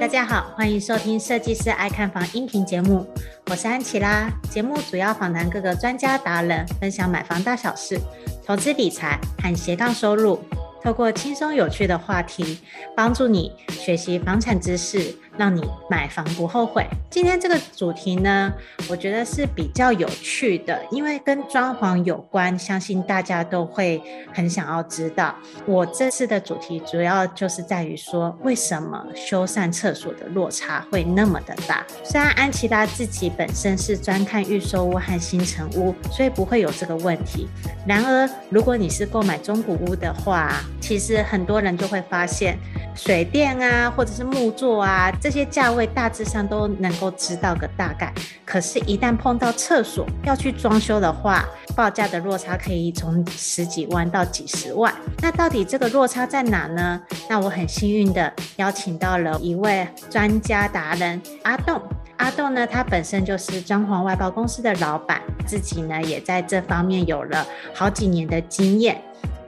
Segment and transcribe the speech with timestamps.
[0.00, 3.06] 大家好，欢迎收听设计师爱看房音频节目，
[3.50, 4.30] 我是安琪拉。
[4.50, 7.98] 节目主要访谈各个专家达人，分享买房大小事、
[8.44, 10.38] 投资理财和斜杠收入。
[10.82, 12.58] 透过轻松有趣的话题，
[12.94, 16.86] 帮助你学习房产知识，让你买房不后悔。
[17.10, 18.52] 今天这个主题呢，
[18.88, 24.02] 我觉得是比较有趣的，因为跟装潢有关，相信大家都会
[24.32, 25.34] 很想要知道。
[25.66, 31.84] 我这次的主题主要就是在于说，为什么修缮厕所的落差会那么的大？
[32.02, 37.48] 虽然安琪拉自己本身是专看预售屋和新成屋，所以不会有这个问题。
[37.86, 42.58] 然而，如果你是购买中古屋的话，其实很多人就会发现，
[42.94, 48.12] 水电啊，或者是木作啊，这些价位大致上都能够知道个大概。
[48.44, 54.94] 可是，一旦碰到厕所要去装修的话，报价的落差可以从十几万到几十万。
[55.22, 57.00] 那到底这个落差在哪呢？
[57.26, 61.80] 那我很幸运的邀请到了一位专家达人阿栋。
[62.18, 69.00] 阿栋呢，他本身就是装潢外包公司的老板，自己呢也在这方面有了好几年的经验。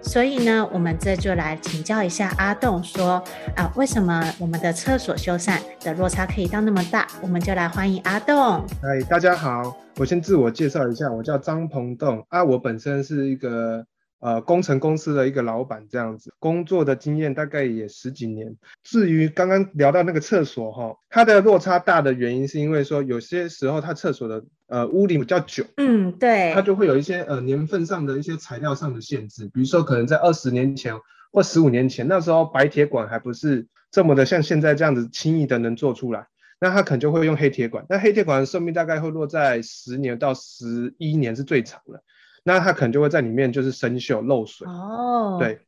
[0.07, 3.23] 所以呢，我们这就来请教一下阿栋，说
[3.57, 7.07] 啊，为什么我们的厕所修缮的落差可以到那么大？
[7.21, 8.65] 我们就来欢迎阿栋。
[8.81, 13.85] 嗨，大家好，我先自我介绍一下，我叫张鹏栋啊，我本身是一个。
[14.19, 18.57] 呃，工程公司的一个老板这样子，工作的经验大概也十几年。
[18.83, 30.95] 至于刚刚聊到那个厕所哈，它的落差大的原因是因为说，有些时候它厕所的呃屋龄比较久，嗯，对，它就会有一些呃年份上的一些材料上的限制，比如说可能在二十年前
[31.33, 36.27] 或十五年前，那时候白铁管还不是这么的像现在这样子轻易的能做出来，
[36.61, 42.03] 那它可能就会用黑铁管，那黑铁管的寿命大概会落在十年到十一年是最长的。
[42.49, 45.41] 那它可能就会在里面就是生锈漏水哦，oh.
[45.41, 45.59] 对，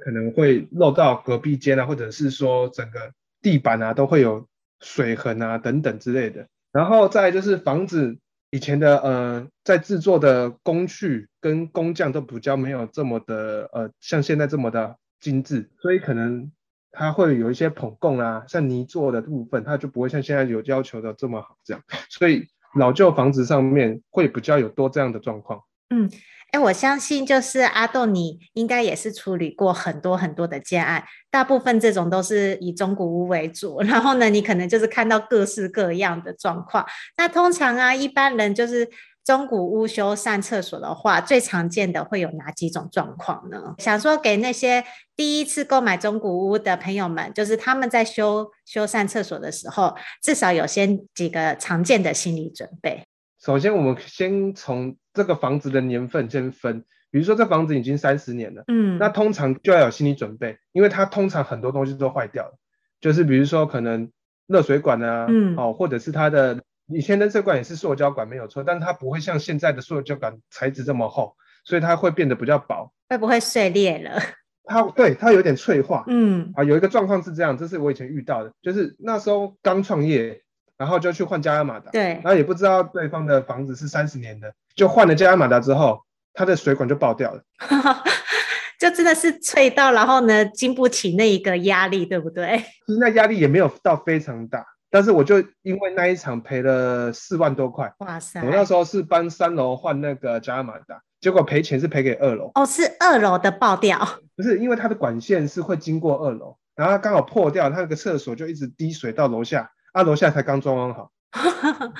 [0.00, 4.48] 可能会漏到隔壁间啊，或者是说整个地板啊都会有
[4.80, 6.48] 水痕啊等等之类的。
[6.72, 8.18] 然后再就是房子
[8.54, 16.52] 以前的呃在制作的工序跟工匠都比较没有这么的呃像现在这么的精致，所以可能
[16.92, 25.60] 它会有一些捧供啊，像泥做的部分它就不会像现在有要求的这么好这样，所以老旧房子上面会比较有多这样的状况。
[25.94, 26.10] 嗯，
[26.50, 36.84] 哎，我相信就是阿栋，你应该也是处理过很多很多的建案，大部分这种都是以中古屋为主，然后呢，你可能就是看到各式各样的状况。
[37.16, 38.88] 那通常啊，一般人就是
[39.24, 43.74] 中古屋修缮厕所的话，最常见的会有哪几种状况呢？
[43.78, 44.84] 想说给那些
[45.14, 53.06] 第一次购买中古屋的朋友们，就是他们在修修缮厕所的时候，至少有先几个常见的心理准备。
[53.44, 62.58] 首先，我们先从这个房子的年份先分，比如说这房子已经三十年了，嗯，那通常就要有心理准备，因为它通常很多东西都坏掉了，
[63.02, 64.10] 就是比如说可能
[64.46, 74.18] 热水管啊，嗯，哦，或者是它的以前的热水管也是塑胶管没有错，但是它不会像现在的塑胶管材质这么厚，所以它会变得比较薄，会不会碎裂了？
[74.64, 80.40] 它对它有点脆化，嗯，啊，有一个状况是这样，这是我以前遇到的，就是那时候刚创业。
[80.76, 86.00] 然后就去换加压马达，对，然后也不知道对方的房子是三十年的，就换了加压马达之后，
[86.32, 87.42] 它的水管就爆掉了，
[88.80, 92.58] 就真的是脆到，然后呢，经不起那一个压力，对不对？
[92.86, 98.42] 其实那压力也没有到非常大，但是我就因为那一场赔了四万多块，哇塞！
[98.42, 103.98] 我那时候是搬三楼换那个加压马达，结果赔钱是赔给二楼，哦，是二楼的爆掉，
[104.36, 109.70] 不是，因为它的管线是会经过二楼，然后它刚好破掉，它那个厕所就一直滴水到楼下。
[109.94, 111.10] 啊，楼下才刚装潢好，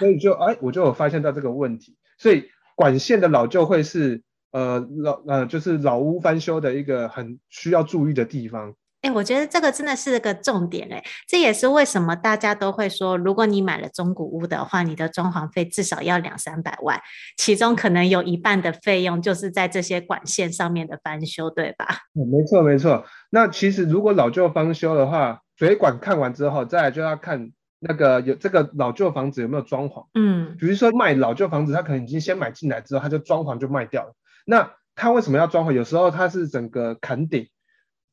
[0.01, 8.75] 所以就哎，我就有发现到这个问题，所以管线的老旧会是呃老呃就是老屋翻修的一个很需要注意的地方。
[9.03, 17.01] 哎，我觉得这个真的是个重点哎，这也是为什么大家都会说，如果你买了中古屋的话，你的装潢费至少要两三百万，
[17.37, 21.87] 其中可能有一半的费用就是在这些管线上面的翻修，对吧？
[22.15, 23.05] 嗯，没错没错。
[23.31, 27.53] 那其实如果老旧翻修的话，水管看完之后，再来就要看。
[27.87, 30.07] 那个有这个老旧房子有没有装潢？
[30.15, 34.15] 嗯，比如说卖老旧房子，他可能已经先买进来之后，他就装潢就卖掉了。
[34.47, 35.73] 那他为什么要装潢？
[35.73, 37.49] 有时候他是整个砍顶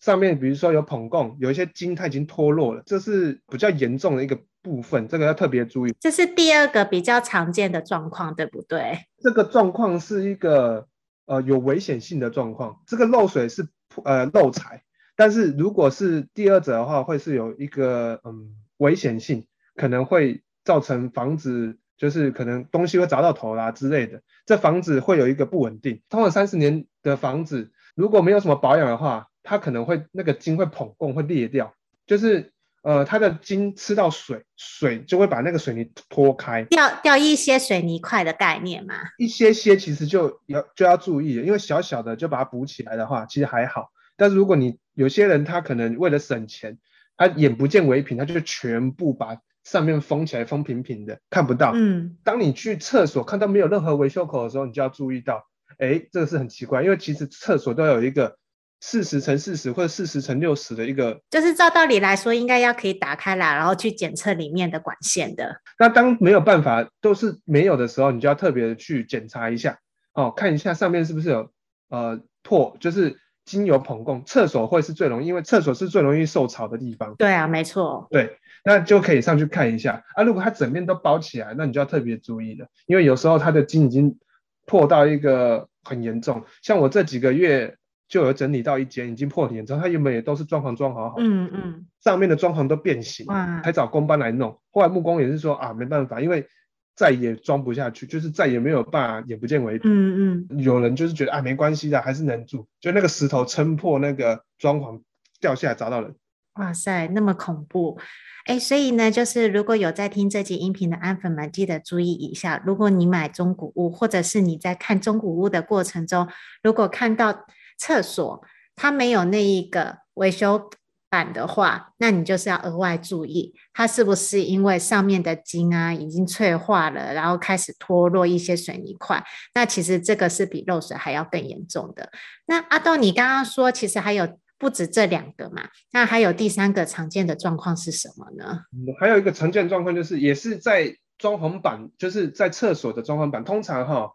[0.01, 5.95] 上面，比如说有捧供，有一些筋它已经脱落了，这是比较严重的一个部分，这个要特别注意。
[5.99, 8.97] 这是第二个比较常见的状况，对不对？
[9.23, 10.87] 这个状况是一个
[11.27, 12.81] 呃有危险性的状况。
[12.87, 13.67] 这个漏水是
[14.03, 14.83] 呃漏财，
[15.15, 19.45] 但是如果是第二者的话，会是有一个嗯危险性。
[19.81, 26.03] 可能会造成房子就是可能东西会砸到头啦之类的，这房子会有一个不稳定。
[26.07, 31.73] 通常三十年的房子如果没有什么保养的话，它可能会那个筋会膨共会裂掉，
[32.05, 38.93] 就是呃它的筋吃到水，水就会把那个水泥拖开，掉掉一些水泥块的概念嘛。
[39.17, 43.89] 一些些其实就要就要注意，因为小小的就把它补起来的话，其实还好。
[44.15, 46.77] 但是如果你有些人他可能为了省钱，
[47.17, 51.71] 他眼不见为凭，他就全部把上面封起来，封平平的，看不到。
[51.75, 55.45] 嗯，当你去厕所看到没有任何维修口的时候，你就要注意到，
[55.77, 58.37] 哎，这个是很奇怪，因为其实厕所都有一个
[58.79, 65.61] 四十乘四十或者四十乘六十的一个，就是照道理来说应该要可以打开来，然后去检测里面的管线的。
[65.77, 69.77] 那当没有办法都是没有的时候，你就要特别的去检查一下，
[70.13, 71.51] 哦，看一下上面是不是有
[71.89, 73.17] 呃破，就是。
[73.45, 77.15] 经由膨供，厕所会是最容易，因为厕所是最容易受潮的地方。
[77.17, 78.07] 对啊，没错。
[78.09, 80.23] 对，那就可以上去看一下啊。
[80.23, 84.17] 如果它整面都包起来，那你就要特别注意了，因为有时候它的筋已经
[84.65, 86.43] 破到一个很严重。
[86.61, 87.75] 像我这几个月
[88.07, 94.59] 就有整理到一间已经破很严重，它原本也都是装潢装好好，嗯嗯，上面的装潢都变形，哇，还找工班来弄。
[94.71, 96.47] 后来木工也是说啊，没办法，因为。
[96.95, 99.91] 再也装不下去，就是再也没有办法眼不见为凭。
[99.91, 102.67] 嗯嗯，有人就是觉得啊，没关系的，还是能住。
[102.79, 105.01] 就那个石头撑破那个装潢
[105.39, 106.15] 掉下来砸到人。
[106.55, 107.97] 哇塞，那么恐怖！
[108.45, 116.27] 哎，所以呢，就是如果有在听这集音频的安粉们，记得注意一下，如果你买中古屋，或者是你在看中古屋的过程中，
[116.61, 117.45] 如果看到
[117.77, 118.43] 厕所
[118.75, 120.69] 它没有那一个维修
[121.11, 129.21] 板的话，那你就是要额外注意，它是不是因为上面的筋啊已经脆化了，然后开始脱落一些水泥块。
[129.53, 132.09] 那其实这个是比漏水还要更严重的。
[132.45, 135.63] 那阿豆，你刚刚说其实还有不止这两个嘛？
[135.91, 138.61] 那还有第三个常见的状况是什么呢？
[138.97, 144.11] 还有一个常见状况就是，也是在装潢板，就是在厕所的装潢板，通常哈，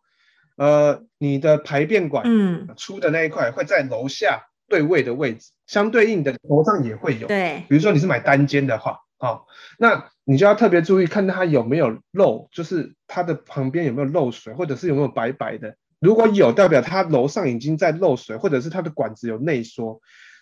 [0.56, 4.46] 呃，你的排便管嗯出的那一块会在楼下。
[4.68, 7.26] 对位的位置，相对应的楼上也会有。
[7.26, 9.42] 对，比如说你是买单间的话，哦，
[9.78, 15.76] 那你就要特别注意，看它有没有漏，就是它的旁边有没有漏水，或者是有没有白白的。
[15.98, 20.00] 如果有，代表它楼上已经在漏水，或者是它的管子有内缩。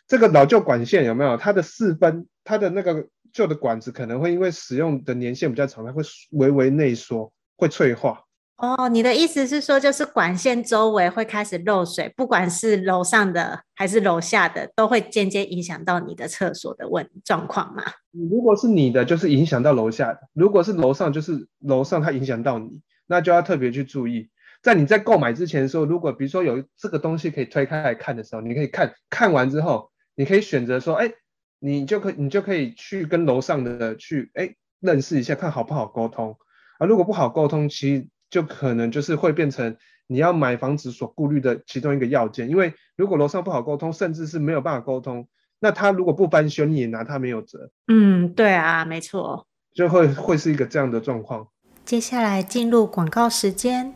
[0.08, 1.36] 这个老旧管线有没有？
[1.36, 8.23] 它的四分，它的那个旧的管子可能会因为使用的年限比较长，它会微微内缩，会脆化。
[8.56, 17.82] 哦，你的意思是说，就是管线周围会开始漏水，不管是楼上的还是楼下的，都会间接影响到你的厕所的问状况吗？
[18.12, 24.30] 如果是你的，就是影响到楼下的；如果是楼上，就是楼上它影响到你，那就要特别去注意。
[24.62, 31.10] 在你在购买之前说，如果比如说有这个东西可以推开来看的时候，你可以看看完之后，你可以选择说，哎，
[31.58, 36.38] 你就可以你就可以去跟楼上的去哎认识一下，看好不好沟通
[36.78, 36.86] 啊。
[36.86, 38.08] 如果不好沟通，其实。
[38.34, 39.76] 就可能就是会变成
[40.08, 45.28] 你要买房子所顾虑的其中一个要件，因为如果楼上不好沟通，甚至是没有办法沟通，
[45.60, 47.70] 那他如果不翻修，你也拿他没有辙。
[47.86, 51.46] 嗯，对啊，没错，就会会是一个这样的状况。
[51.84, 53.94] 接下来进入广告时间。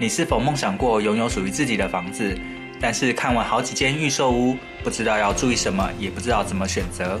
[0.00, 2.36] 你是否梦想过拥有属于自己的房子，
[2.80, 7.20] 但是看完好几间预售屋，不知道要注意什么，也不知道怎么选择？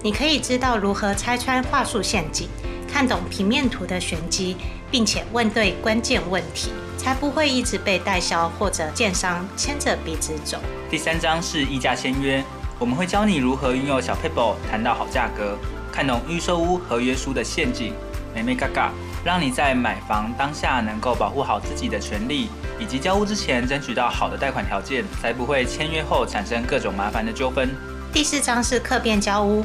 [0.00, 2.48] 你可以知道如何拆穿话术陷阱，
[2.90, 4.56] 看懂平面图的玄机，
[4.90, 6.70] 并且问对关键问题。
[6.98, 10.58] 才不会一直被代销或者建商牵着鼻子走。
[10.90, 12.42] 第三章是议价签约，
[12.76, 15.56] 我们会教你如何运用小 paper 谈到好价格，
[15.92, 17.94] 看懂预售屋合约书的陷阱，
[18.34, 18.90] 眉眉嘎嘎，
[19.24, 22.50] 让你在买房当下能够保护好自己的权利，
[22.80, 27.70] 以及交屋之前争取到好的贷款条件，才不会签约后产生各种麻烦的纠纷。
[28.12, 29.64] 第四章是客变交屋，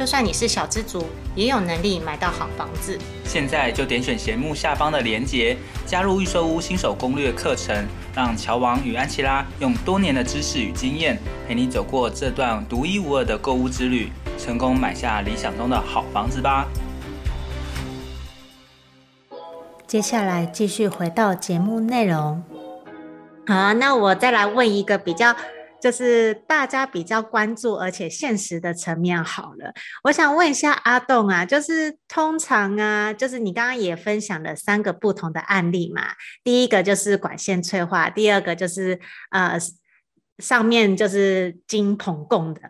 [0.00, 1.04] 就算你是小资族，
[1.34, 2.98] 也有能力买到好房子。
[3.26, 5.54] 现在就点选节目下方的链接，
[5.84, 16.66] 加入预售屋新手攻略课程，让乔王与安琪拉用多年的知识与经验，陪你走过这段独一无二的购物之旅，成功买下理想中的好房子吧。
[19.86, 22.42] 接下来继续回到节目内容。
[23.46, 25.36] 好，那我再来问一个比较。
[25.80, 29.72] 就是大家比较关注而且现实的层面好了，
[30.04, 36.02] 我想问一下阿栋啊，就是通常啊，就是你刚刚也分享了三个不同的案例嘛，
[36.44, 39.58] 第一个就是管线脆化，第二个就是呃
[40.38, 42.60] 上面就是金膨共的，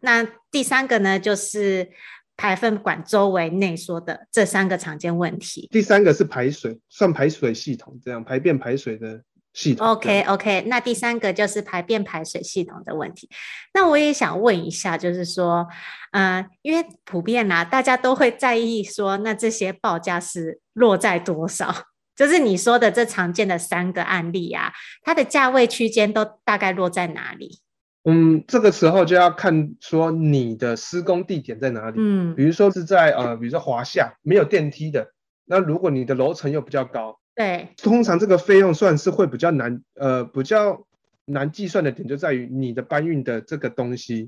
[0.00, 1.90] 那第三个呢就是
[2.36, 5.68] 排粪管周围内缩的这三个常见问题。
[5.70, 9.22] 第三个是排水，算排水系统这样排便排水的。
[9.52, 13.28] 系统 OK OK，那第三个就是排便排水系统的问题。
[13.74, 15.66] 那我也想问一下，就是说，
[16.12, 21.74] 呃，因为普遍啊，大家都会在意说，那这些报价是落在多少？
[22.16, 27.58] 就是你说的这常见的三个案例啊，它的价位区间都大概落在哪里？
[28.04, 31.96] 嗯，这个时候就要看说你的施工地点在哪里。
[31.98, 35.12] 嗯，比如说是在呃，比如说华夏没有电梯的，
[35.44, 37.18] 那如果你的楼层又比较高。
[37.34, 40.86] 对，通常这个费用算是会比较难，呃，比较
[41.24, 44.24] 难计算的点就在于你的搬运的这个东西，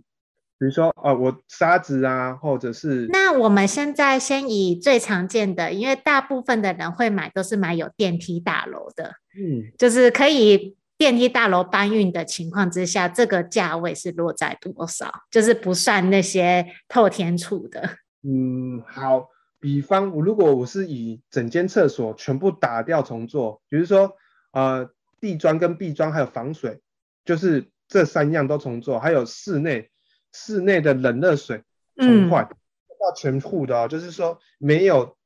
[0.58, 3.06] 比如说啊、呃，我沙子啊，或者是……
[3.10, 15.12] 那我们现在先以最常见的，因为大部分的人会买都是买有电梯大楼的，嗯，就是可以电梯大楼搬运的情况之下，这个价位是落在多少？
[15.30, 17.82] 就是不算那些透天厝的。
[18.22, 19.28] 嗯，好。
[19.64, 24.14] 比方，如果我是以整间厕所全部打掉重做，比如说，
[24.52, 24.90] 呃，
[25.22, 26.82] 地砖跟壁砖还有防水，
[27.24, 29.88] 就是这三样都重做，还有室内
[30.34, 31.62] 室内的冷热水
[31.96, 35.16] 重换，要、嗯、全户的哦，就是说没有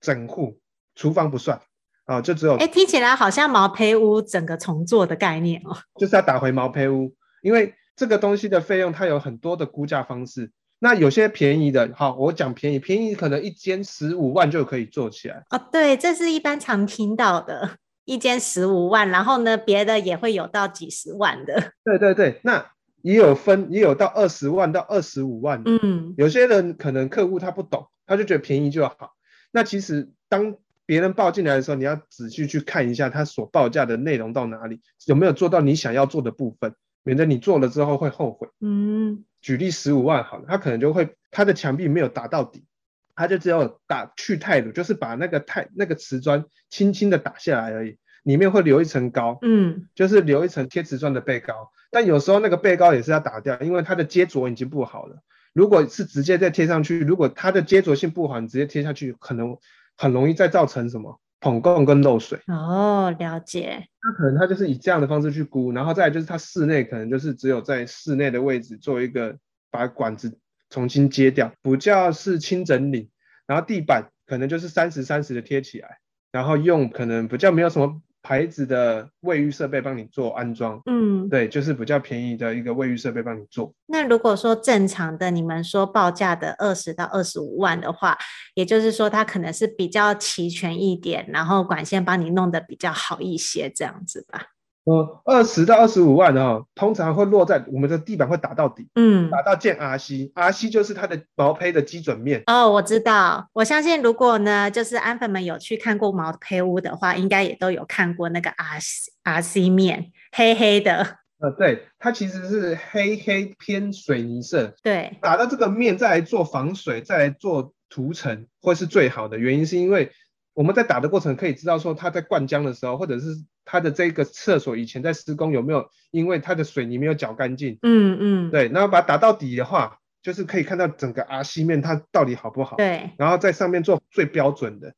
[0.00, 0.60] 整户，
[0.94, 1.60] 厨房不算
[2.04, 2.54] 啊、哦，就只有。
[2.54, 10.52] 哎，听起来好像毛坯屋整个重做的概念哦，就是要打回毛坯屋，因为这个东西的费用它有很多的估价方式。
[10.80, 15.44] 那有些便宜的，好，我讲便宜，便宜可能一间十五万就可以做起来。
[15.50, 21.72] 哦，对，这是一般常听到的，一间十五万，然后呢，别的也会有到几十万的。
[21.84, 22.64] 对对对，那
[23.02, 25.62] 也有分，也有到二十万到二十五万。
[25.66, 29.14] 嗯，有些人可能客户他不懂，他就觉得便宜就好。
[29.50, 30.54] 那其实当
[30.86, 36.74] 别人报进来的时候，你要仔细去看一下他所报价的内容到哪里，有没有做到你想要做的部分，
[37.08, 38.48] 免得你做了之后会后悔。
[38.60, 39.24] 嗯。
[39.40, 42.66] 举例十五万好了，他可能就会他的墙壁没有打到底，
[43.14, 51.70] 他就只有打去钛乳，就是把那个钛那个瓷砖轻轻的打下来而已，里面会留一层膏，嗯，就是留一层贴瓷砖的背膏。
[51.90, 55.22] 但有时候那个背膏也是要打掉，因为它的接着已经不好了。
[55.54, 59.56] 如果是直接再贴上去，如果它的接着性不好，你直接贴下去，可能
[59.96, 62.40] 很容易再造成什么膨共跟漏水。
[62.46, 63.86] 哦，了解。
[64.02, 69.36] 那可能他就是以这样的方式去估，然后再来就是他室内可能就是只有在室内的位置做一个
[69.70, 70.38] 把管子
[70.70, 73.10] 重新接掉，补教是清整理，
[73.46, 75.98] 然后地板可能就是三十三十的贴起来，
[76.32, 78.02] 然后用可能比较没有什么。
[78.22, 83.72] 牌子的卫浴设备帮你做安装，嗯，对，就是比较便宜的一个卫浴设备帮你做。
[83.86, 88.18] 那如果说正常的，你们说报价的二十到二十五万的话，
[88.54, 94.57] 也就是说它可能是比较齐全一点，然后管线帮你弄得比较好一些，这样子吧。
[94.88, 102.42] 呃，二十到二十五万的哈，通常会落在我们的地板会打到底，嗯，打到见 RC，RC 就是它的毛坯的基准面。
[102.46, 111.18] 哦，我知道，我相信如果呢，就是安粉们有去看过毛坯屋的话，应该也都有看过那个 RC RC 面，黑黑的。
[111.38, 119.36] 呃，对，它其实是黑黑偏水泥色，对，打到这个面再来做防水，再来做涂层，会是最好的。
[119.36, 120.10] 原因是因为。
[120.58, 123.28] 我们在打的过程可以知道说他在灌浆的时候，或者是
[123.64, 134.92] 他的这个厕所以前在施工有没有因为它的水泥没有搅干净，嗯嗯，对，然后把它打到底的话，就是可以看到整个 RC 面它到底好不好，对，然后在上面做最标准的。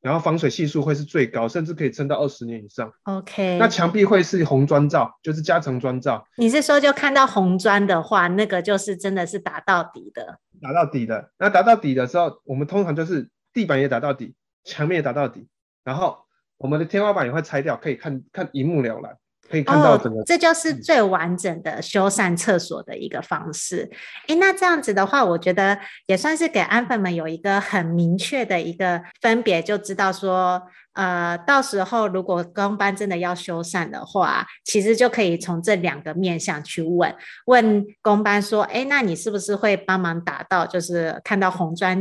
[0.00, 2.90] 然后防水系数会是最高，甚至可以撑到二十年以上。
[3.02, 6.24] OK，那墙壁会是红砖造，就是加层砖造。
[6.36, 11.32] 你是说就看到红砖的话，那个就是真的是打到底的，打到底的。
[11.36, 15.46] 那打到底的时候，我们通常就是地板也打到底，墙面打到底，
[15.84, 16.18] 然后
[16.56, 19.16] 我们的天花板也会拆掉，可以看看一目了然。
[19.48, 23.90] 可以看到整个、哦，这就是最完整的修缮厕所的一个方式。
[24.28, 25.76] 诶，那这样子的话，我觉得
[26.06, 30.62] 也算是给安粉们有一个很明确的一个分别，就知道说，
[30.92, 37.12] 呃，到时候如果公班真的要修缮的话，其实就可以从这两个面向去问
[37.46, 42.00] 问公班说，诶，那你是不是会帮忙打到，就是看到红砖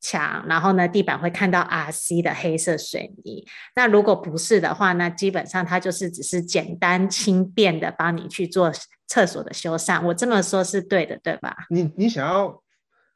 [0.00, 3.44] 墙，然后呢，地板会看到 RC 的黑色水泥。
[3.74, 8.70] 那如果不是的话，那基本上它就是只是简单轻便的帮你去做
[9.06, 10.04] 厕所的修缮。
[10.04, 11.66] 我这么说是对的，对吧？
[11.70, 12.62] 你你想要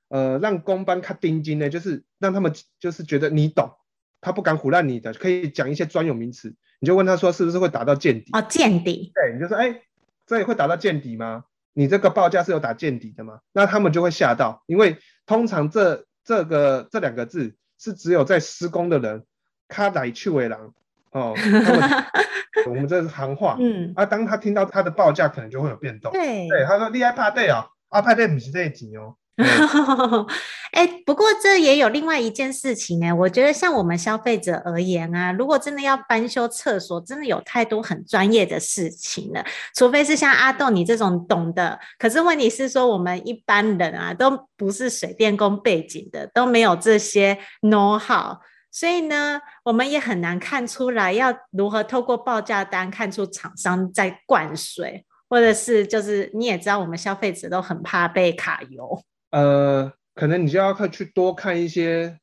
[0.09, 3.71] 呃让工班看定金呢，就是让他们就是觉得你懂，
[4.21, 8.31] 他不敢唬烂你的，可以讲一些专有名词，你就问他说是不是会打到见底？
[8.33, 9.13] 哦，见底。
[9.15, 9.83] 对，你就说哎，
[10.27, 11.45] 这里会打到见底吗？
[11.75, 13.39] 你这个报价是有打见底的吗？
[13.53, 16.05] 那他们就会吓到，因为通常这。
[16.31, 19.25] 这个这两个字是只有在施工的人，
[19.67, 20.73] 他来去为狼
[21.11, 21.35] 哦。
[22.69, 26.13] 我们这是行话，嗯，啊，当他听到他的报价，可能就会有变动。
[26.13, 29.17] 对，对，他说厉害怕对哦，啊，怕对不是这一集哦。
[30.73, 39.45] 哎、欸，不过这也有另外一件事情哎、我觉得像我们消费者而言啊，如果真的要翻修厕所，真的有太多很专业的事情了，
[39.75, 41.79] 除非是像阿栋你这种懂的。
[41.99, 48.37] 可是问题是说，我们一般人啊，都不是水电工背景的，都没有这些 know how，
[48.71, 59.03] 所以呢，我们也很难看出来要如何透过报价单看出厂商在灌水，或者是就是你也知道，我们消费者都很怕被卡油。
[59.31, 62.19] 呃，可能你就要去多看一些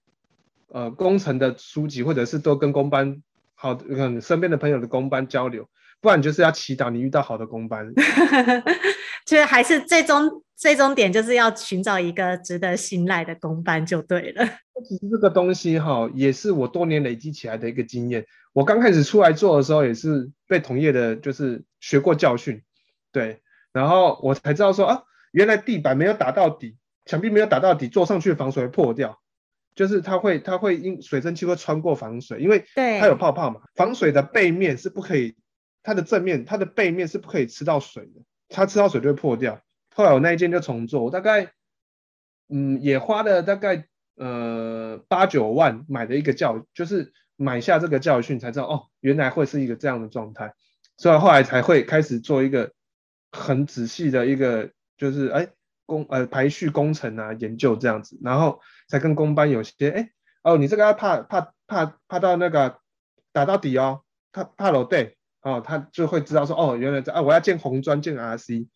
[0.69, 3.21] 呃工程的书籍，或者是多跟工班
[3.55, 5.67] 好，可能身边的朋友的工班交流，
[6.01, 7.91] 不然就是要祈祷你遇到好的工班。
[9.25, 14.45] 其 实还是最终最终点就是要寻找一个值得信赖的工班就对了。
[14.87, 18.25] 其实这个东西哈，也是我多年累积起来的一个经验。
[18.53, 22.61] 我刚开始出来做的时候，也是被同业的，就是学过教训，
[23.11, 23.39] 对，
[23.71, 26.75] 然后我才知道说啊，原来地板没有打到底。
[27.07, 29.19] 墙壁没有打到底，坐上去的防水会破掉，
[29.73, 33.61] 就是它会它会因水蒸气会穿过防水，因为它有泡泡嘛。
[33.75, 35.35] 防水的背面是不可以，
[35.81, 39.61] 它的正面它的背面是不可以吃到水的，它吃到水就会破掉。
[39.95, 41.51] 后来我那一件就重做，我大概
[42.49, 50.53] 嗯也花了大概呃八九万买的一个教，就是买下这个教训才知道哦，原来会是一个这样的状态，
[50.97, 52.73] 所以后来才会开始做一个
[53.31, 55.47] 很仔细的一个就是哎。
[55.87, 60.09] 工呃排序工程啊研究这样子，然后才跟工班有些哎
[60.43, 62.77] 哦你这个要怕怕怕怕到那个
[63.33, 68.67] 打到底哦，怕怕楼对哦，他就会知道说哦原来这啊我要建红砖建 RC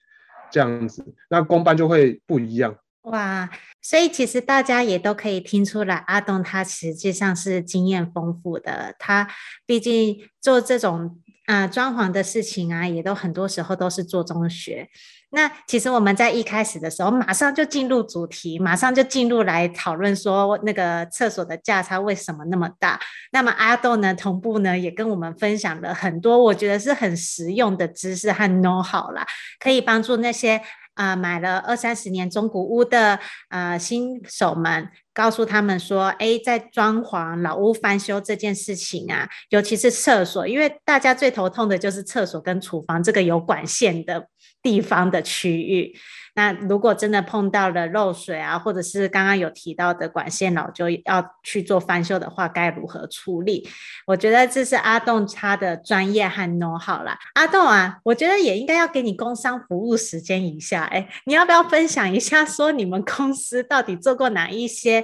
[0.49, 2.75] 这样子，那工班就会不一样。
[3.03, 3.49] 哇，
[3.81, 9.27] 所以其实大家也都可以听出来，阿东他实际上是经验丰富的，他
[9.65, 14.87] 毕竟做这种啊装潢的事情啊，也都很多时候都是做中学。
[15.33, 22.99] 那其实我们在一开始的时候，马上就进入主题，马上就进入来讨论说那个厕所的价差为什么那么大。
[23.31, 29.25] 那么阿豆呢，同步呢也跟我们分享了很多我觉得是很实用的知识和 know how 啦，
[29.59, 30.61] 可以帮助那些
[30.95, 33.17] 啊、买了二三十年中古屋的
[33.47, 44.27] 啊、呃、新手们，告诉他们说，哎，在装潢老屋翻修这件事情啊，尤其是厕所，因为大家最头痛的就是厕所跟厨房这个有管线的。
[44.61, 45.95] 地方的区域，
[46.35, 53.67] 那如果真的碰到了漏水啊，或者是刚刚有提到的管线老旧要去做翻修的话，该如何处理？
[54.05, 57.17] 我觉得这是阿栋他的专业和 know 好啦。
[57.33, 65.03] 阿栋啊，我觉得也应该要给你工商服务时间一下，哎，你要不要分享一下，说你们公司到底做过哪一些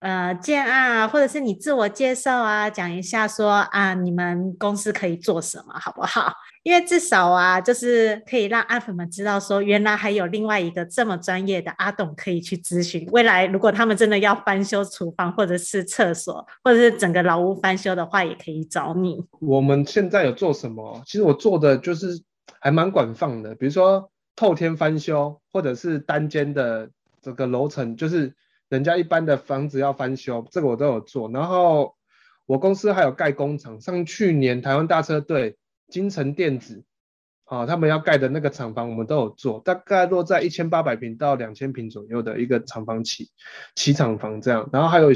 [0.00, 6.32] 呃建案啊，或者是你自我介绍啊，讲一下说啊，你们公司可以做什么，好不好？
[6.64, 13.08] 因为至少啊，就是可以让阿粉们知道说，原来还有另外一个这么专业的阿董可以去咨询。
[13.10, 19.24] 未来如果他们真的要翻修厨房，或者是厕所，或者是整个老屋翻修的话，也可以找你。
[19.40, 21.02] 我们现在有做什么？
[21.06, 22.20] 其实我做的就是
[22.60, 26.90] 还蛮广泛的，比如说透天翻修，或者是单间的
[27.22, 28.34] 这个楼层，就是
[28.68, 31.30] 人家一般的房子要翻修，这个我都有做。
[31.30, 31.96] 然后
[32.46, 35.56] 我公司还有盖工厂，像去年台湾大车队、
[35.88, 36.84] 金城电子，
[37.44, 43.30] 啊，他们要盖的那个厂房，我们都有做，大概落在一千八百平到两千平左右的一个厂房起
[43.74, 45.08] 起厂房这样，然后还有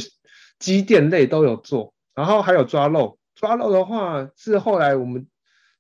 [0.59, 5.27] 机电类都有做，然后还有抓漏，抓漏的话是后来我们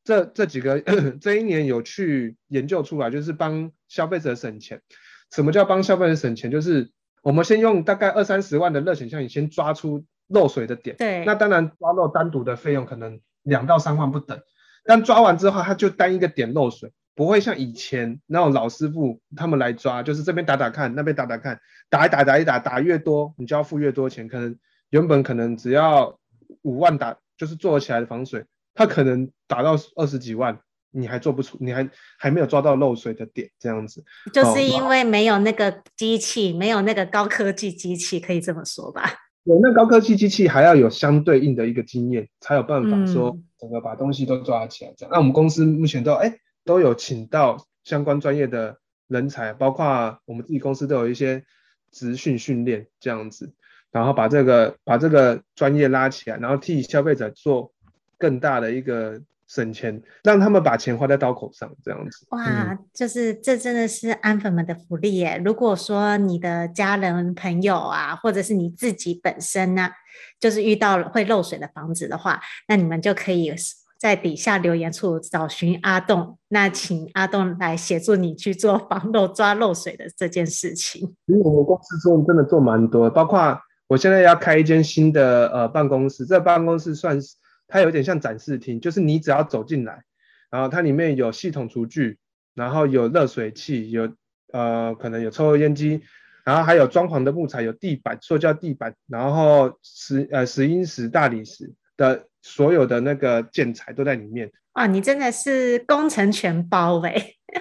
[0.04, 0.80] 这这几个
[1.20, 4.82] 这一年有去研究出来，就是帮消费者省钱。
[5.30, 6.50] 什么叫帮消费者省钱？
[6.50, 6.90] 就是
[7.22, 14.40] 我们先用大概二三十万的热显像仪先抓出漏水的点，对，那当然抓漏单独的费用可能两到三万不等。
[14.84, 24.26] 但抓完之后，它就单一个点漏水，不会像以前那种老师傅他们来抓，就是这边打打看，那边打打看，打一打打一打，打越多你就要付越多钱。
[24.26, 24.56] 可能
[24.90, 26.18] 原本可能只要
[26.62, 30.58] 五万打，就是做起来的防水，它可能打到二十几万，
[30.92, 34.04] 你还做不出，你还还没有抓到漏水的点，这样子。
[34.32, 39.10] 就是因为没有那个机器，没有那个高科技机器，可以这么说吧？
[39.42, 43.30] 有那高科技机器，还要有相对应的一个经验，才有办法说。
[43.30, 45.10] 嗯整个把东西都抓起来，这样。
[45.12, 51.44] 那我们公司目前都哎都有请到相关专业的人才，包括我们自己公司都有一些
[51.92, 53.54] 职训训练这样子，
[53.92, 57.72] 然后把这个把这个专业拉起来，然后替消费者做
[58.18, 59.22] 更大的一个
[59.54, 62.26] 省钱，让他们把钱花在刀口上这样子。
[62.30, 65.40] 哇，就是这真的是安粉们的福利耶！
[65.44, 69.92] 如果说你的家人朋友啊，或者是你自己本身呢、啊？
[70.40, 73.52] 就是遇到了会漏水的房子的话，那你们就可以
[73.98, 81.14] 在底下留言处找寻阿栋，那请阿栋来协助你去做防漏抓漏水的这件事情。
[81.26, 87.36] 因为我们公司做真的做蛮多，包括我现在要开一间新的呃办公室，这办公室算是
[87.72, 90.04] 它有点像展示厅，就是你只要走进来，
[90.50, 92.18] 然后它里面有系统厨具，
[92.54, 94.12] 然后有热水器，有
[94.52, 96.02] 呃可能有抽油烟机。
[96.44, 104.50] 然后还有装潢的木材，有地板、塑胶地板，然后石呃石英石、大理石的所有的那个建材都在里面。
[104.72, 107.14] 啊，你真的是工程全包哎！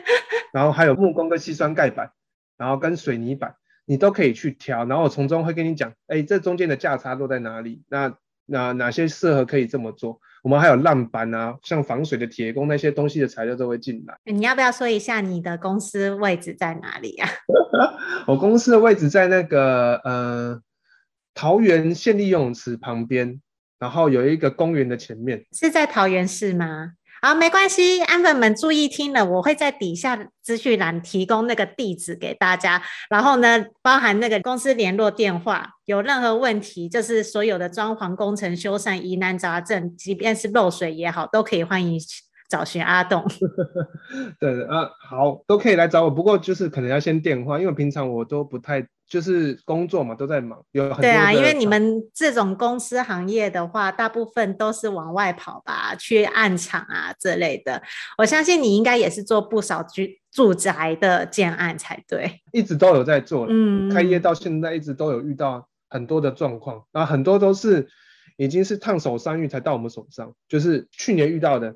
[0.52, 2.12] 然后还有木工跟矽酸盖板，
[2.58, 4.84] 然后跟水泥板，你都可以去挑。
[4.86, 7.84] 然后我从中会跟你讲，哎，这中间的价差落在哪里？
[7.88, 10.20] 那那哪些适合可以这么做？
[10.44, 14.18] 我们还有浪板啊，像防水的铁工那些东西的材料都会进来。
[14.26, 17.30] 你要不要说一下你的公司位置在哪里呀？
[18.26, 20.60] 我公司的位置在那个呃
[21.36, 23.40] 桃园县立游泳池旁边，
[23.80, 25.46] 然后有一个公园的前面。
[25.52, 26.94] 是在桃园市吗？
[27.24, 32.82] 好，没关系，安粉们注意听了，我会在底下资讯栏提供那个地址给大家，
[33.12, 42.00] 然后呢，包含那个公司联络电话，有任何问题，就是所有的装潢工程、修缮疑难杂症，即便是漏水也好，都可以欢迎
[42.52, 43.24] 找寻阿栋。
[44.40, 48.86] 对啊，好，都可以来找我，不过就是可能要先电话，因为平常我都不太。
[49.12, 51.02] 就是工作嘛，都在忙，有很多。
[51.02, 57.84] 对啊，因为你们这种公司行业的话，大部分都是往外跑吧，去案场啊之类的。
[58.18, 62.40] 我相信你应该也是做不少居住宅的建案才对。
[62.54, 67.90] 一直都有在做，嗯，开业到现在一直都有遇到很多的状况，然后很多都是
[68.38, 70.34] 已经是烫手山芋才到我们手上。
[70.48, 71.76] 就是去年遇到的，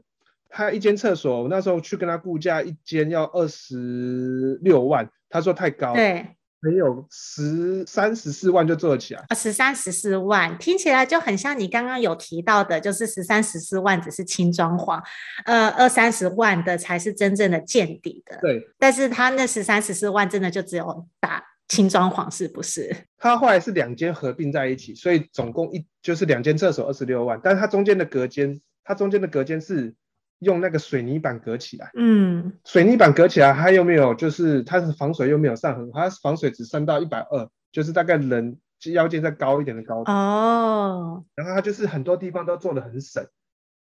[0.56, 5.94] 他一间厕所，我那时候去跟他估价，一间要二十六万，他说太高。
[5.94, 6.26] 对。
[6.62, 9.36] 没有十三十四万就做得起来啊！
[9.36, 15.00] 十三十四万听起来就很像你刚刚有提到的，就是十三十四万只是轻装潢，
[15.46, 18.40] 呃，二三十万的才是真正的见底的。
[18.42, 22.96] 对，但是他那十三十四万真的就只有打轻装潢，是不是？
[23.20, 29.94] 他后来是两间合并在一起，所以总共一就是两间厕所二十六万，但是它中间的隔间，它中间的隔间是。
[30.40, 38.58] 用那个水泥板隔起来，嗯，水泥板隔起来，它又没有，就是它是防水又没有上横，它防水只升到一百二，就是大概人
[38.94, 40.12] 腰间再高一点的高度。
[40.12, 43.26] 哦，然后它就是很多地方都做的很省，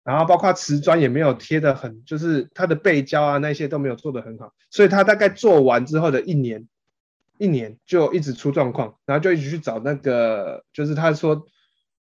[0.03, 6.67] 然后包括瓷砖也没有贴的很，就是它的背胶啊那些都没有做的很好，所以它大概做完之后的一年，
[7.37, 11.45] 一年就一直出状况，然后就一直去找那个，就是他说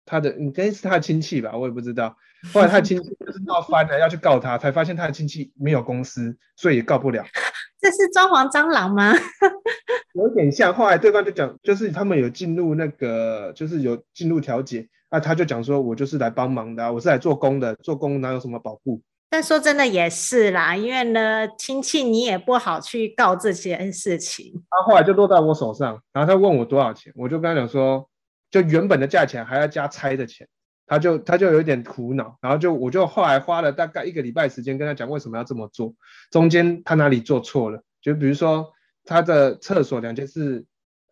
[0.05, 2.15] 他的应该是他的亲戚吧，我也不知道。
[2.53, 7.23] 后来他亲戚 就是闹翻了，要去告他，才发现他的亲戚没有公司，所以也告不了。
[7.79, 9.13] 这是装潢蟑螂吗？
[10.13, 10.73] 有点像。
[10.73, 19.01] 后来对方就讲，就是他们有进入那个，就是有进入调解，那他就讲说，我就是来帮忙的，我是来做工的，做工哪有什么保护？
[19.29, 24.51] 但说真的也是啦，因为呢，亲戚你也不好去告这些事情。
[24.69, 28.07] 他后来就落在我手上，然后他问我多少钱，我就跟他讲说，
[28.51, 30.47] 就原本的价钱还要加拆的钱。
[30.87, 35.93] 他就他就有点苦恼，然后就我就后来花了大概一个礼拜时间跟他讲为什么要这么做，
[36.31, 38.69] 中间他哪里做错了，就比如说
[39.05, 40.65] 他的厕所两间是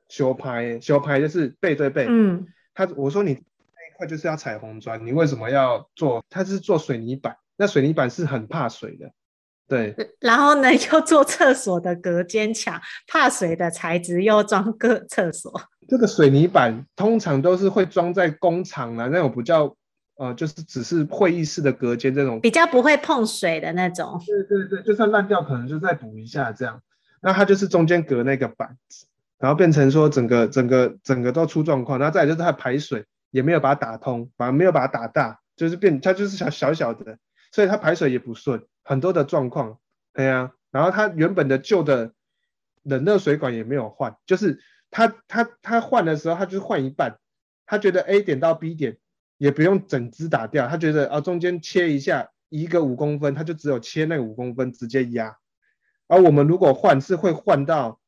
[0.09, 6.21] 修拍修拍就是背对背，嗯，他我说你那一块就是要彩虹砖，你为什么要做？
[6.29, 9.09] 他是做水泥板，那水泥板是很怕水的，
[9.65, 9.95] 对。
[10.19, 15.53] 然后呢，又做厕所的隔间墙，怕水的材质又装个厕所。
[15.89, 19.75] 这个水泥板通常都是会装在工厂啊，那种不叫
[20.15, 24.21] 呃，就是只是会议室的隔间这种，比较不会碰水的那种。
[24.25, 26.81] 对对对，就算烂掉，可能就再补一下这样。
[27.21, 29.07] 那它就是中间隔那个板子，
[29.39, 31.99] 然后变成说整个整个整个都出状况。
[31.99, 37.17] 那再来就是它排水也没有把它打通，反而没有把它打大，就是变它就是小小小的，
[37.51, 39.79] 所以它排水也不顺，很多的状况。
[40.13, 42.11] 对呀，然后它原本的旧的
[42.83, 44.59] 冷热水管也没有换，就是
[44.91, 47.17] 他他他换的时候，他就换一半，
[47.65, 48.97] 他觉得 A 点到 B 点
[49.37, 55.37] 也不用整只打掉，他觉得啊中间切一下一个五公分，他就只有切那五公分直接压。
[56.07, 57.99] 而我们如果换是会换到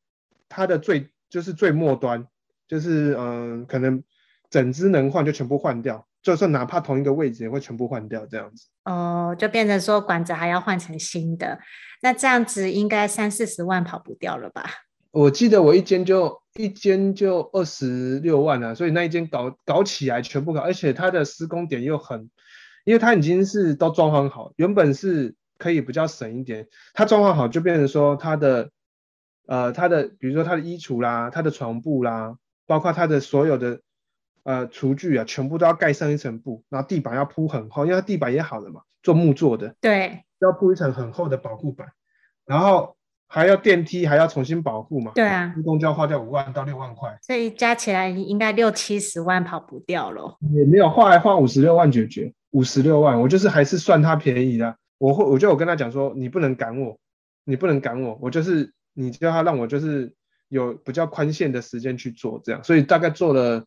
[0.50, 2.28] 它的最就是最末端，
[2.68, 4.04] 就是嗯、可能
[4.50, 8.68] 整只能换就全部换掉，就算哪怕同一个位置也会全部换掉这样子。
[8.86, 11.60] 哦，就变成说管子还要换成新的，
[12.02, 14.66] 那这样子应该三四十万跑不掉了吧？
[15.12, 22.30] 我记得我一间就一间就二十六万啊，所以那一间搞搞起来全部搞，而且它的施工点又很，
[22.86, 25.36] 因为它已经是都装潢好，原本是。
[25.62, 28.72] 可以比较省一点，它装潢好就变成说它的，
[29.46, 33.80] 呃，它的比如说它的衣橱啦，它的床布啦，包括它的所有的
[34.42, 41.90] 呃厨具啊，全部都要盖上一层布，然后地板要铺很厚，因为它地板也好了嘛，做木做的，对，要铺一层很厚的保护板，
[42.48, 42.98] 然后
[43.34, 50.38] 还要电梯还要重新保护嘛，对啊，施工就要花掉五万到六万块，所以加起来应该六七十万跑不掉咯。
[50.54, 54.76] 也没有，后来花五十六万解决，五十六万，我就是还是算他便宜的。
[54.98, 57.00] 我会，我就我跟他讲说，你不能赶我，
[57.46, 60.14] 你不能赶我，我就是你叫他让我就是
[60.50, 63.64] 有比较宽限的时间去做这样，所以大概做了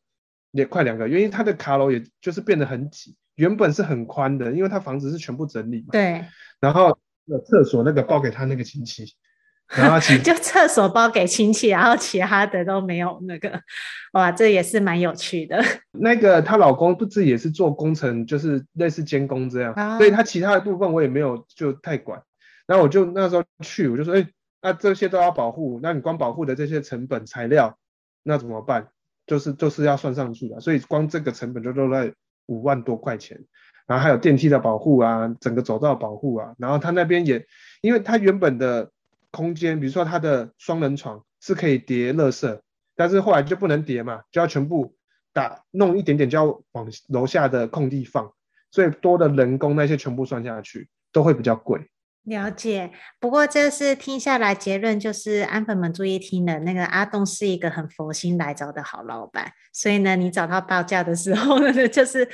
[0.51, 6.23] 也快两个月，因为他的卡楼也就是变得很挤，原本是很宽的，因为他房子是全部整理嘛，对，
[6.61, 6.99] 然后
[7.47, 9.07] 厕所那个包给他那个亲戚。
[9.69, 13.61] 然后就厕所包给亲戚，然后其他的都没有那个，
[14.13, 15.61] 哇，这也是蛮有趣的。
[15.93, 22.23] 那个她老公不是也是做工程，就是类似监工这样，啊、所以他其他的部分我也没有就太管。
[22.67, 24.29] 然后我就那时候去，我就说，哎，
[24.63, 27.77] 那这些都要保护，那你光保护的这些成本材料，
[28.23, 28.89] 那怎么办？
[29.27, 32.13] 就是就是要算上去的，所以光这个成本就都在
[32.47, 33.41] 五万多块钱。
[33.87, 37.45] 然后还有电梯的保护啊，整个走道保护啊，然后他那边也，
[37.81, 38.91] 因为他原本的。
[39.35, 42.61] 空间，比如说他的双人床是可以叠垃圾，
[42.95, 44.95] 但是后来就不能叠嘛，就要全部
[45.33, 48.33] 打弄一点点，就要往楼下的空地放，
[48.71, 51.81] 所以多的人工那些全部算下去都会比较贵。
[52.23, 62.29] 了解，不过这是听下来结论就是安粉们注意听了，那个阿栋是一个很佛心来找的好老板，所以呢，你找他报价的时候呢， 就是。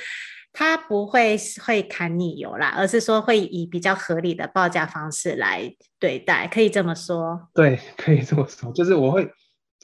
[0.53, 7.47] 他不会会砍你油啦，而是说会以比较合理的报价方式来对待，可以这么说。
[7.53, 9.29] 对， 可以这么说，就是我会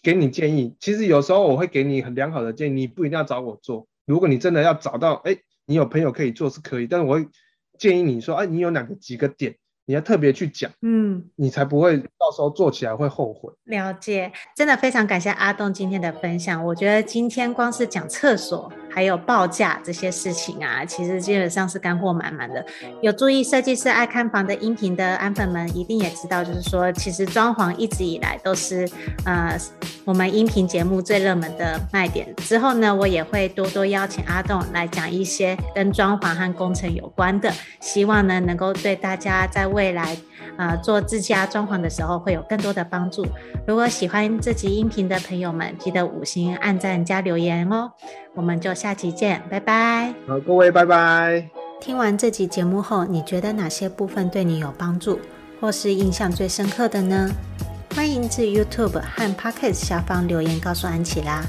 [0.01, 0.75] 给你建议。
[0.79, 3.87] 其实有时候我会给你很良好的建议，你不一定要找我做。
[4.05, 7.27] 如果你真的要找到，哎，你有朋友可以做是可以，但是我会
[7.77, 9.55] 建议你说，哎，你有哪个几个点。
[9.89, 13.53] 你要特别去讲，嗯，你才不会到时候做起来会后悔。
[13.63, 16.61] 了解，真的非常感谢阿栋今天的分享。
[16.65, 22.65] 我觉得今天光是讲厕所还有报价这些事情啊，其实基本上是干货满满的。
[22.99, 28.89] 有注意设计师爱看房的音频的安粉们，一定也知道，就是说，其实装潢一直以来都是
[29.23, 29.55] 呃
[30.03, 32.35] 我们音频节目最热门的卖点。
[32.37, 40.17] 之后呢，我也会多多邀请阿栋来讲一些跟装潢和工程有关的，希望呢能够对大家在未来，
[40.57, 43.23] 呃，做自家装潢的时候会有更多的帮助。
[43.67, 47.91] 如果喜欢这集音频的朋友们，记得五星按赞加留言哦。
[48.33, 50.13] 我们就下期见，拜拜。
[50.27, 51.49] 好，各位拜拜。
[51.79, 55.19] 听完这集节目后，你觉得哪些部分对你有帮助，
[55.61, 57.29] 或是印象最深刻的呢？
[57.95, 61.43] 欢迎至 YouTube 和 Podcast 下方留言告诉安琪拉，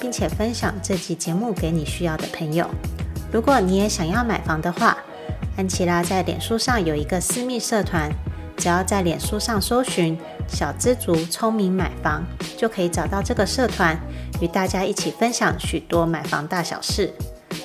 [0.00, 2.68] 并且分享这集节目给你需要的朋友。
[3.32, 4.96] 如果你也想要买房的话，
[5.56, 8.10] 安琪拉在脸书上有一个私密社团，
[8.56, 12.24] 只要在脸书上搜寻“小知足聪明买房”，
[12.56, 13.98] 就可以找到这个社团，
[14.40, 17.12] 与大家一起分享许多买房大小事。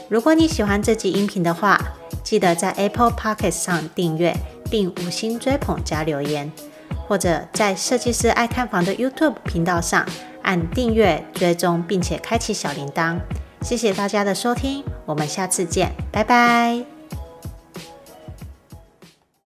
[0.10, 1.80] 如果你喜欢这集音频的话，
[2.24, 4.36] 记得在 Apple Podcast 上订阅
[4.70, 6.52] 并五星追捧加留言，
[7.08, 10.06] 或者在设计师爱看房的 YouTube 频道上
[10.42, 13.20] 按订阅追踪，并且开启小铃铛。
[13.62, 16.93] 谢谢大家的收听，我们下次见，拜拜。